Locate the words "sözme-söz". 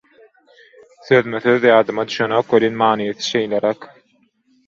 1.09-1.67